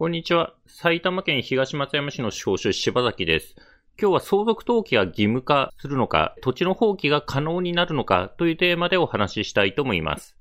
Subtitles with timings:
[0.00, 0.54] こんにちは。
[0.66, 3.54] 埼玉県東松山市の司法書士柴崎です。
[4.00, 10.38] 今日は相続登記が義務化するのか、土地の放棄が可能になるのかというテーマでお話ししたいと思います。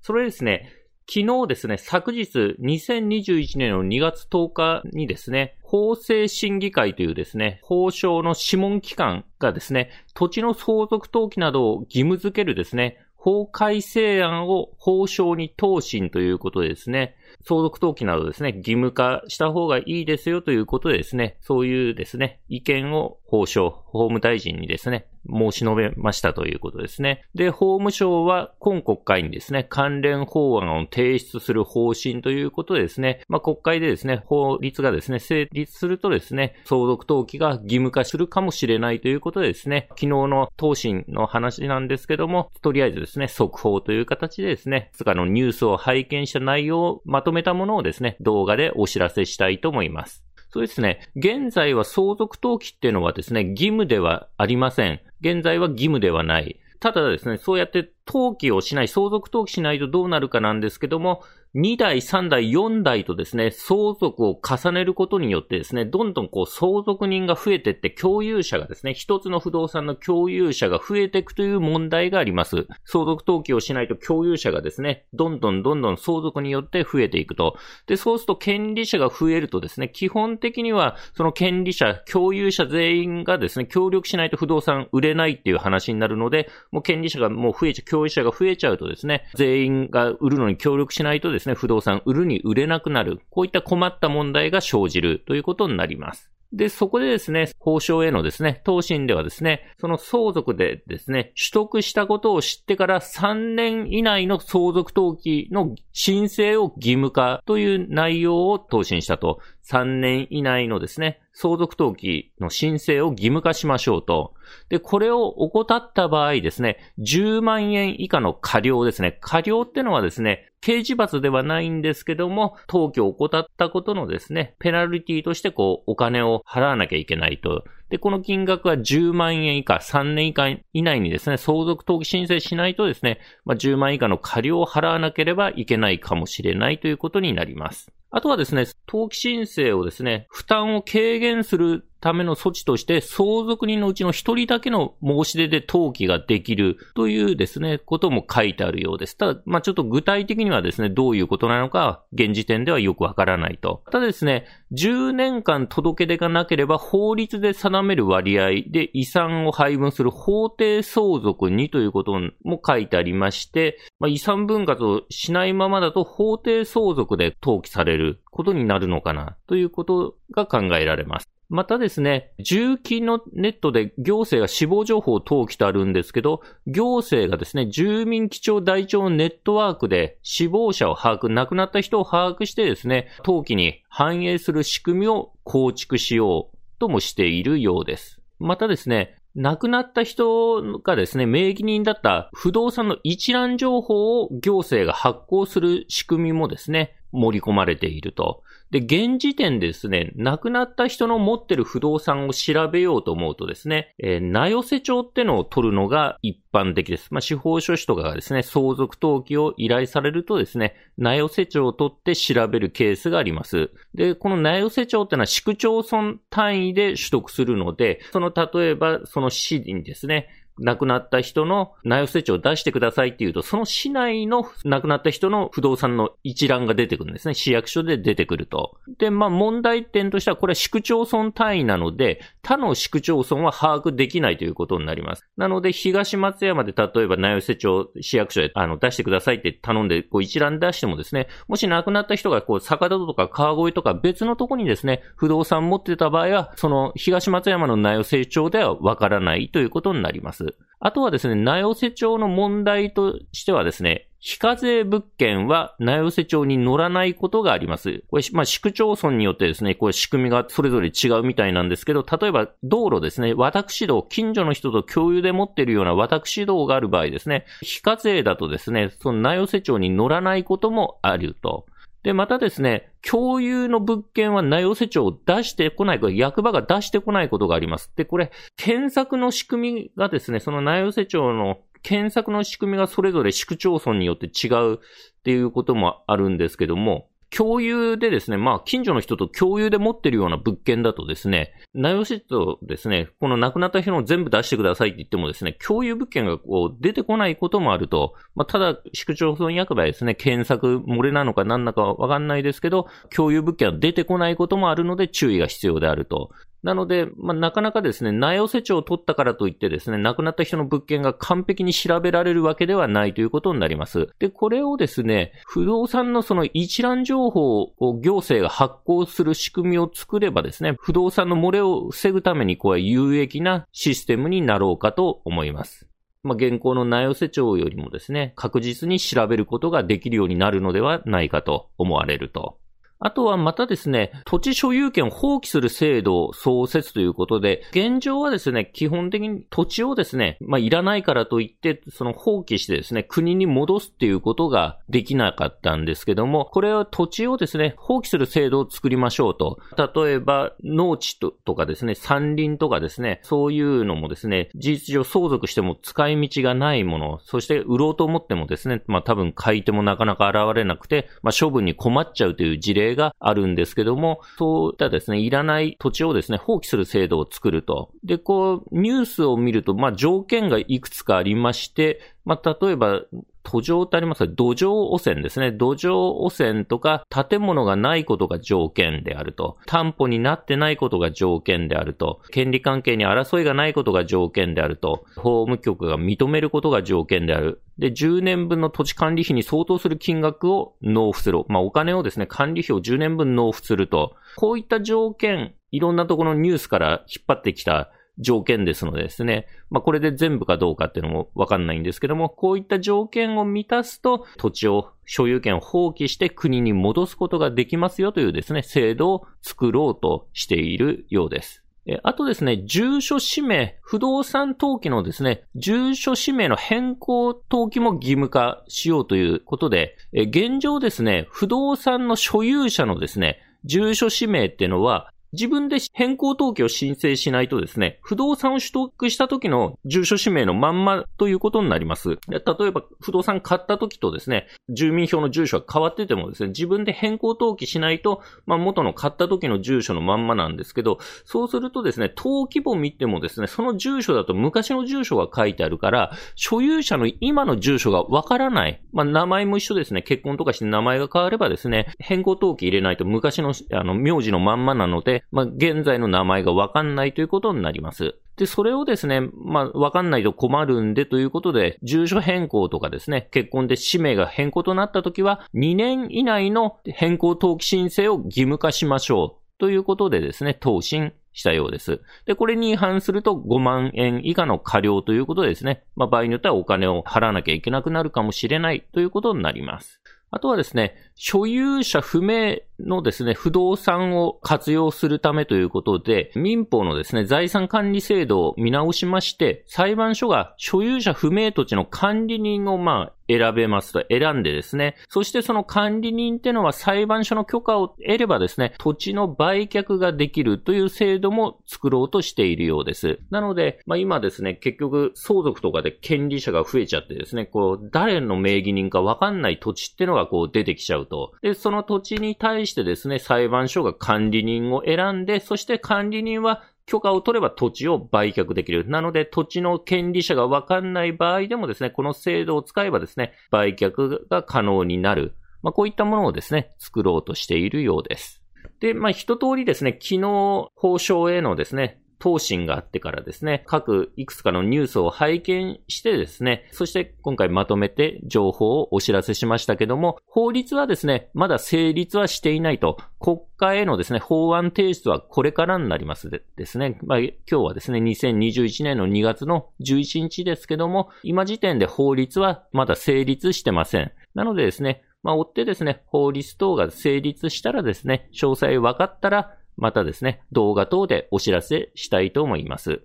[0.00, 0.72] それですね、
[1.06, 2.22] 昨日ですね、昨日
[2.58, 27.24] 2021年の2月10日にですね、法制審議会というですね、法省の諮問機関がですね、土地の相続登記などを義務付けるですね、法改正案を法省に答申ということでですね、相続登記などですね、義務化した方がいいですよということでですね、そういうですね、意見を交渉、法務大臣にですね、申し述べましたということですね。
[27.34, 50.24] で、法務省は今国会にですね、関連法案を提出する方針ということでですね、まあ、国会でですね、法律がですね、成立するとですね、相続登記が義務化するかもしれないということでですね、昨日の答申の話なんですけども、とりあえずですね、速報という形でですね、つかのニュースを拝見した内容をまとめたものをですね、動画でお知らせしたいと思います。
[50.52, 51.00] そうですね。
[51.16, 55.00] 現在は相続登記っていうのはですね、義務ではありません。
[55.22, 56.60] 現在は義務ではない。
[56.78, 61.22] ただですね、そうやって登記をしない、相続登記しないとどうなるかなんですけども、
[61.54, 72.66] 2代、3代、4代とですね、相続を重ねることによってですね、どんどんこう相続人が増えてって共有者がですね、一つの不動産の共有者が増えていくという問題があります。
[72.86, 77.58] 相続登記をしないと共有者がですね、どんどんどんどん相続によって増えていくと。
[77.86, 93.20] で、そうすると権利者が増えるとですね、基本的にはその権利者、共有者全員がですね、協力しないと不動産売れないっていう話になるので、もう権利者がもう増えちゃう、共有者が増えちゃうとですね、全員が売るのに協力しないとですね、不動産売るに売れなくなる。
[93.30, 96.32] こういった困った問題が生じるということになります。
[96.52, 109.40] で、そこでですね、交渉へのですね、答申ではですね、その相続でですね、取得したことを知ってから3年以内の相続登記の申請を義務化という内容を答申したと。
[109.64, 114.34] 3年以内のですね、相続登記の申請を義務化しましょうと。
[114.68, 119.18] で、これを怠った場合ですね、10万円以下の過料ですね。
[119.20, 127.64] 過料ってのはですね、刑事罰ではないんですけども、登記を怠ったことのですね、ペナルティとしてこう、お金を払わなきゃいけないと。
[127.90, 137.92] で、この金額は10万円以下、3年以下以内にですね、相続登記申請しないとですね、まあ、10万円以下の過料を払わなければいけないかもしれないということになります。
[138.10, 149.16] あとはですね、登記申請をですね、負担を軽減するための措置として、相続人のうちの一人だけの申し出で登記ができるというですね、ことも書いてあるようです。
[149.16, 153.84] ただ、まあ、ちょっと具体的にはですね、どういうことなのか、現時点ではよくわからないと。
[153.90, 171.28] ただですね、10年間届け出がなければ法律で定める割合で遺産を配分する法定相続にということも書いてありまして、まあ、遺産分割をしないままだと法定相続で登記されることになるのかなということが考えられます。
[171.52, 188.22] またですね、重機のネットで行政が死亡情報を登記とあるんですけど、行政がですね、住民基調台帳ネットワークで死亡者を把握、亡くなった人を把握してですね、登記に反映する仕組みを構築しようともしているようです。
[188.38, 198.42] またですね、亡くなった人がですね、名義人だった不動産の一覧情報を行政が発行する仕組みもですね、盛り込まれていると。
[198.70, 207.08] で、現時点でですね、亡くなった人の持ってる不動産を調べようと思うとですね、えー、名寄せ帳ってのを取るのが一般的です。
[207.10, 213.70] まあ、司法書士とかがですね、相続登記を依頼されるとですね、名寄せ帳を取って調べるケースがあります。
[213.94, 220.28] で、この名寄せ帳ってのは市区町村単位で取得するので、その例えばその市にですね、
[220.58, 227.34] 亡くなった人の内容設置を出してくださいっていうと、その市内の亡くなった人の不動産の一覧が出てくるんですね。
[227.34, 228.76] 市役所で出てくると。
[228.98, 235.26] で、まあ問題点としては、これは市区町村単位なので、他の市区町村は把握できないということになります。
[235.36, 250.51] なので、東松山で例えば内容設置を市役所であの出してくださいって頼んで、こう一覧出してもですね、もし亡くなった人がこう坂戸とか川越とか別のとこにですね、不動産持ってた場合は、その東松山の内容成長ではわからないということになります。。
[250.84, 258.02] あとはですね、名寄せ帳の問題としてはですね、非課税物件は名寄せ帳に乗らないことがあります。
[258.10, 271.66] これ、まあ、市区町村によってですね、これ仕組みがそれぞれ違うみたいなんですけど、例えば道路ですね、私道、近所の人と共有で持っているような私道がある場合ですね、非課税だとですね、その名寄せ帳に乗らないこともあると。
[272.02, 277.92] で、またですね、共有の物件は名寄せ町を出してこない、役場が出してこないことがあります。
[277.96, 284.78] で、これ、検索の仕組みがですね、その名寄せ町の検索の仕組みがそれぞれ市区町村によって違うっ
[285.24, 306.30] ていうこともあるんですけども、共有でですね、まあ、近所の人と共有で持ってるような物件だとですね、内容シートですね、この亡くなった人の全部出してくださいって言ってもですね、共有物件がこう出てこないこともあると、まあ、ただ、市区町村役場ですね、検索漏れなのか何なのかわかんないですけど、共有物件は出てこないこともあるので注意が必要であると。
[306.62, 314.08] なので、まあ、なかなかですね、内容施帳を取ったからといってですね、亡くなった人の物件が完璧に調べられるわけではないということになります。
[314.20, 325.88] で、これをですね、不動産のその一覧情報を行政が発行する仕組みを作ればですね、不動産の漏れを防ぐためにこう有益なシステムになろうかと思います。
[326.22, 332.58] まあ、現行の内容施帳よりもですね、確実に調べることができるようになるのではないかと思われると。
[333.04, 349.58] あとはまたですね、土地所有権を放棄する制度を創設ということで、現状はですね、基本的に土地をですね、まあ、いらないからといって、その放棄してですね、国に戻すっていうことができなかったんですけども、これは土地をですね、放棄する制度を作りましょうと。
[349.76, 367.90] 例えば、農地とかですね、山林とかですね、そういうのもですね、事実上相続しても使い道がないもの、そして売ろうと思ってもですね、まあ多分買い手もなかなか現れなくて、まあ処分に困っちゃうという事例があるんですけども、そういったですね、いらない土地をですね、放棄する制度を作ると。
[368.04, 373.02] で、こう、ニュースを見ると、まあ、条件がいくつかありまして、まあ、例えば、
[373.42, 375.52] 土壌ってあります土壌汚染ですね。
[375.52, 379.58] 土壌汚染とか建物がないことが条件であると。
[379.66, 382.20] 担保になってないことが条件であると。
[382.30, 385.04] 権利関係に争いがないことが条件であると。
[385.16, 387.62] 法務局が認めることが条件である。
[387.78, 391.42] で、10年分の土地管理費に相当する金額を納付する。
[391.48, 394.14] まあ、お金をですね、管理費を10年分納付すると。
[394.36, 399.46] こういった条件、いろんなところのニュースから引っ張ってきた条件ですのでですね。
[399.70, 411.62] まあ、これで全部かどうかっていうのもわかんないんですけども、こういった条件を満たすと、土地を、所有権を放棄して国に戻すことができますよというですね、制度を作ろうとしているようです。
[412.04, 432.18] あとですね、住所氏名、不動産登記のですね、住所氏名の変更登記も義務化しようということで、現状ですね、不動産の所有者のですね、住所氏名っていうのは、自分で変更登記を申請しないとですね、不動産を取得した時の住所氏名のまんまということになります。
[432.28, 448.82] 例えば、不動産買った時とですね、住民票の住所が変わっててもですね、自分で変更登記しないと、まあ、元の買った時の住所のまんまなんですけど、そうするとですね、登記簿見てもですね、その住所だと昔の住所が書いてあるから、所有者の今の住所がわからない。
[448.92, 450.02] まあ、名前も一緒ですね。
[450.02, 458.16] 結婚とかして名前が変わればですね、変更登記入れないと昔の、あの、名字のまんまなので、まあ、現在の名前がわかんないということになります。
[458.36, 469.42] で、それをですね、まあ、わかんないと困るんでということで、住所変更とかですね、結婚で氏名が変更となったときは、2年以内の変更登記申請を義務化しましょう。
[469.58, 472.00] ということでですね、答申したようです。
[472.26, 480.00] で、これに違反すると5万円以下の過料ということでですね、まあ、場合によってはお金を払わなきゃいけなくなるかもしれないということになります。
[480.34, 482.56] あとはですね、所有者不明
[482.86, 503.20] のですね、不動産を活用するためということで、民法のですね、財産管理制度を見直しまして、裁判所が所有者不明土地の管理人をまあ、選べますと選んでですね、そしてその管理人ってのは裁判所の許可を得ればですね、土地の売却ができるという制度も作ろうとしているようです。
[503.30, 511.32] なので、まあ今ですね、結局相続とかで権利者が増えちゃってですね、こう、誰の名義人かわかんない土地ってのがこう出てきちゃうと。
[511.42, 518.88] で、その土地に対ししてですね、裁判所が管理人を選んで、そして管理人は許可を取れば土地を売却できる。
[518.88, 525.36] なので、土地の権利者がわかんない場合でもですね、この制度を使えばですね、売却が可能になる。
[525.62, 528.42] まあ、こういったものをですね、作ろうとしているようです。
[528.80, 554.12] で、まあ、一通りですね、昨日、法省へのですね、答申があってからですね、各いくつかのニュースを拝見してですね、そして今回まとめて情報をお知らせしましたけども、法律はですね、まだ成立はしていないと、国会へのですね、法案提出はこれからになりますでですね、まあ、今日はですね、2021年の2月の11日ですけども、今時点で法律はまだ成立してません。
[554.36, 563.02] なのでですね、まあ、追ってですね、法律等が成立したらですね、詳細分かったら、またですね、動画等でお知らせしたいと思います。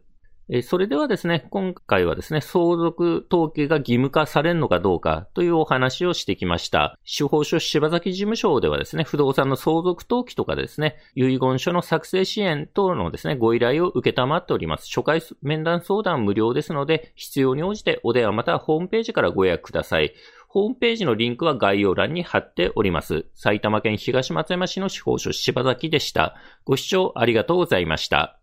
[0.63, 6.97] それではですね、今回はですね、相続登記が義務化されるのかどうかというお話をしてきました。
[7.03, 14.88] 司法書柴崎事務所ではですね、不動産の相続登記とかですね、遺言書の作成支援等のですね、ご依頼を受けたまっております。
[14.88, 20.13] 初回面談相談無料ですので、必要に応じてお電話またはホームページからご予約ください。
[20.57, 23.27] ホームページのリンクは概要欄に貼っております。
[23.35, 26.35] 埼玉県東松山市の司法書柴崎でした。
[26.65, 28.39] ご視聴ありがとうございました。